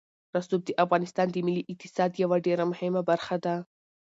رسوب 0.35 0.61
د 0.65 0.69
افغانستان 0.83 1.27
د 1.31 1.35
ملي 1.45 1.63
اقتصاد 1.71 2.11
یوه 2.23 2.37
ډېره 2.45 2.63
مهمه 2.71 3.01
برخه 3.09 3.35
ده. 3.45 3.55